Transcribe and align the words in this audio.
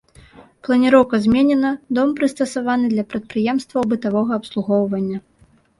Планіроўка 0.67 1.15
зменена, 1.25 1.71
дом 1.99 2.15
прыстасаваны 2.21 2.85
для 2.95 3.03
прадпрыемстваў 3.13 3.81
бытавога 3.95 4.31
абслугоўвання. 4.45 5.17